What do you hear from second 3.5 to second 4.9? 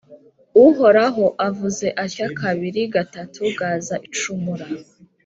Gaza icumura